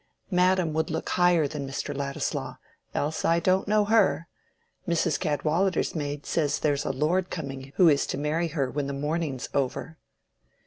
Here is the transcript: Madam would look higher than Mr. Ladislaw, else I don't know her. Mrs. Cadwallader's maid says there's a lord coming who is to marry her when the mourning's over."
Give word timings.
Madam 0.31 0.73
would 0.73 0.89
look 0.89 1.09
higher 1.09 1.47
than 1.47 1.67
Mr. 1.67 1.95
Ladislaw, 1.95 2.57
else 2.95 3.23
I 3.23 3.39
don't 3.39 3.67
know 3.67 3.85
her. 3.85 4.27
Mrs. 4.87 5.19
Cadwallader's 5.19 5.93
maid 5.93 6.25
says 6.25 6.57
there's 6.57 6.85
a 6.85 6.91
lord 6.91 7.29
coming 7.29 7.71
who 7.75 7.87
is 7.87 8.07
to 8.07 8.17
marry 8.17 8.47
her 8.47 8.71
when 8.71 8.87
the 8.87 8.93
mourning's 8.93 9.47
over." 9.53 9.99